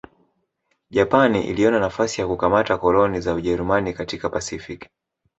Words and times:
Japani 0.89 1.41
iliona 1.47 1.79
nafasi 1.79 2.21
ya 2.21 2.27
kukamata 2.27 2.77
koloni 2.77 3.21
za 3.21 3.33
Ujerumani 3.35 3.93
katika 3.93 4.29
Pasifiki 4.29 4.89